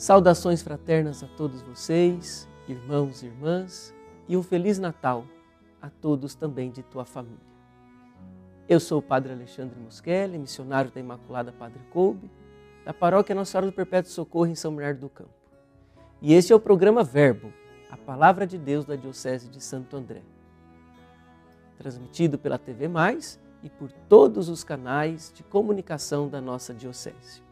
[0.00, 3.94] Saudações fraternas a todos vocês, irmãos e irmãs,
[4.26, 5.26] e um Feliz Natal
[5.78, 7.36] a todos também de tua família.
[8.66, 12.30] Eu sou o Padre Alexandre Muschelli, missionário da Imaculada Padre Coube,
[12.82, 15.34] da paróquia Nossa Senhora do Perpétuo Socorro em São Bernardo do Campo.
[16.22, 17.52] E este é o programa Verbo,
[17.90, 20.22] a Palavra de Deus da Diocese de Santo André.
[21.76, 27.49] Transmitido pela TV Mais e por todos os canais de comunicação da nossa Diocese.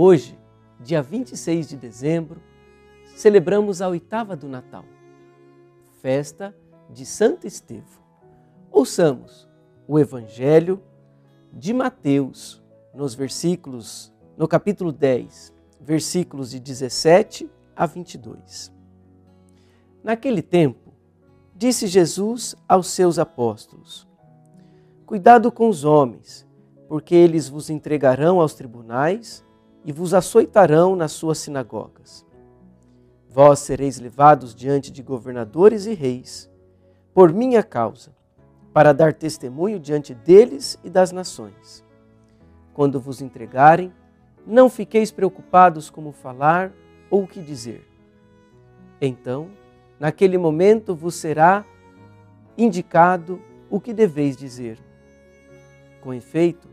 [0.00, 0.38] Hoje,
[0.78, 2.40] dia 26 de dezembro,
[3.16, 4.84] celebramos a oitava do Natal,
[6.00, 6.54] festa
[6.88, 7.98] de Santo Estevão.
[8.70, 9.48] Ouçamos
[9.88, 10.80] o Evangelho
[11.52, 12.62] de Mateus,
[12.94, 18.72] nos versículos, no capítulo 10, versículos de 17 a 22.
[20.04, 20.94] Naquele tempo,
[21.56, 24.06] disse Jesus aos seus apóstolos:
[25.04, 26.46] Cuidado com os homens,
[26.88, 29.44] porque eles vos entregarão aos tribunais
[29.88, 32.22] e vos açoitarão nas suas sinagogas.
[33.26, 36.50] Vós sereis levados diante de governadores e reis,
[37.14, 38.14] por minha causa,
[38.70, 41.82] para dar testemunho diante deles e das nações.
[42.74, 43.90] Quando vos entregarem,
[44.46, 46.70] não fiqueis preocupados como falar
[47.10, 47.82] ou o que dizer.
[49.00, 49.48] Então,
[49.98, 51.64] naquele momento vos será
[52.58, 54.78] indicado o que deveis dizer.
[56.02, 56.68] Com efeito,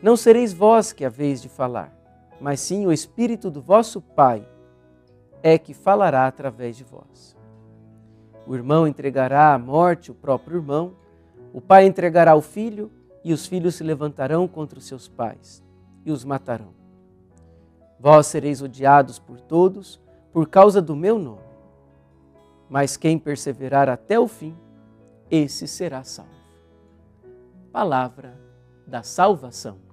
[0.00, 1.99] não sereis vós que haveis de falar,
[2.40, 4.46] mas sim o Espírito do vosso Pai
[5.42, 7.36] é que falará através de vós.
[8.46, 10.94] O irmão entregará à morte o próprio irmão,
[11.52, 12.90] o pai entregará o filho,
[13.22, 15.62] e os filhos se levantarão contra os seus pais
[16.04, 16.72] e os matarão.
[17.98, 20.00] Vós sereis odiados por todos
[20.32, 21.50] por causa do meu nome.
[22.68, 24.56] Mas quem perseverar até o fim,
[25.30, 26.30] esse será salvo.
[27.72, 28.40] Palavra
[28.86, 29.89] da salvação.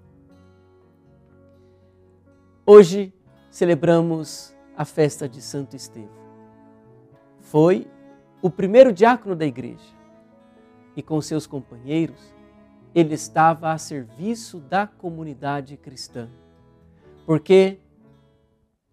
[2.70, 3.14] Hoje
[3.50, 6.12] celebramos a festa de Santo Estevão.
[7.40, 7.88] Foi
[8.42, 9.96] o primeiro diácono da igreja
[10.94, 12.36] e com seus companheiros,
[12.94, 16.30] ele estava a serviço da comunidade cristã,
[17.26, 17.80] porque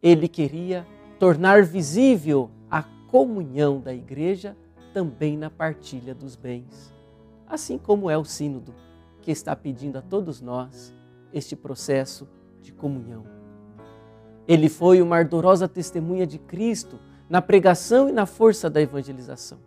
[0.01, 0.87] ele queria
[1.19, 4.57] tornar visível a comunhão da igreja
[4.93, 6.95] também na partilha dos bens,
[7.45, 8.73] assim como é o Sínodo,
[9.21, 10.95] que está pedindo a todos nós
[11.33, 12.29] este processo
[12.63, 13.43] de comunhão.
[14.47, 19.59] Ele foi uma ardorosa testemunha de Cristo na pregação e na força da evangelização.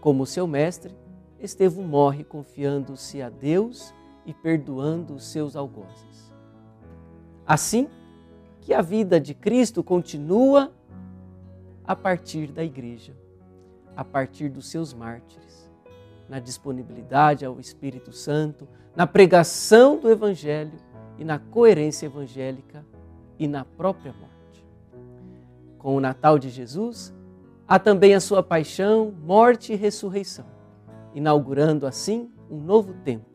[0.00, 0.94] Como seu mestre,
[1.38, 3.92] Estevão morre confiando-se a Deus
[4.24, 6.32] e perdoando os seus algozes.
[7.46, 7.88] Assim
[8.60, 10.72] que a vida de Cristo continua
[11.84, 13.14] a partir da igreja,
[13.94, 15.70] a partir dos seus mártires,
[16.28, 18.66] na disponibilidade ao Espírito Santo,
[18.96, 20.78] na pregação do Evangelho
[21.18, 22.84] e na coerência evangélica
[23.38, 24.66] e na própria morte.
[25.78, 27.14] Com o Natal de Jesus,
[27.66, 30.46] há também a sua paixão, morte e ressurreição,
[31.14, 33.26] inaugurando assim um novo tempo,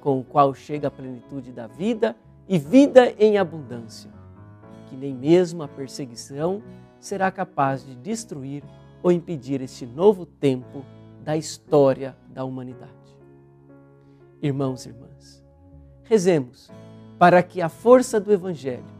[0.00, 2.16] com o qual chega a plenitude da vida
[2.48, 4.10] e vida em abundância,
[4.86, 6.62] que nem mesmo a perseguição
[7.00, 8.62] será capaz de destruir
[9.02, 10.84] ou impedir este novo tempo
[11.22, 12.92] da história da humanidade.
[14.42, 15.44] Irmãos e irmãs,
[16.04, 16.70] rezemos
[17.18, 18.93] para que a força do Evangelho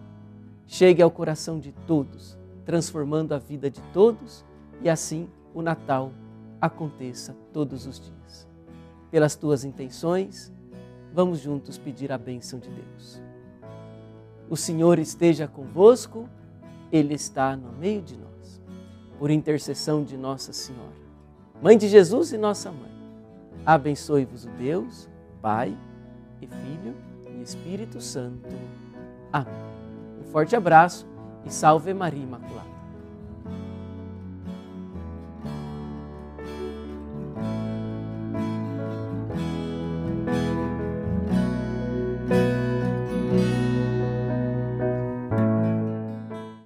[0.67, 4.45] chegue ao coração de todos, transformando a vida de todos
[4.83, 6.13] e assim o Natal
[6.61, 8.49] aconteça todos os dias.
[9.11, 10.53] Pelas tuas intenções,
[11.13, 13.23] vamos juntos pedir a bênção de Deus.
[14.49, 16.29] O Senhor esteja convosco,
[16.91, 18.61] Ele está no meio de nós.
[19.19, 21.05] Por intercessão de Nossa Senhora,
[21.63, 22.93] Mãe de Jesus e Nossa Mãe,
[23.65, 25.09] abençoe-vos o Deus,
[25.41, 25.77] Pai
[26.43, 26.97] e Filho
[27.31, 28.49] e Espírito Santo.
[29.33, 29.64] Amém
[30.35, 31.07] forte abraço
[31.45, 32.74] e salve Maria Imaculada.